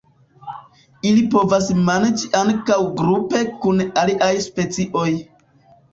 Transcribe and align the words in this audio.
Ili 1.09 1.25
povas 1.35 1.67
manĝi 1.89 2.31
ankaŭ 2.41 2.79
grupe 3.03 3.45
kun 3.67 3.85
aliaj 4.05 4.35
specioj. 4.47 5.09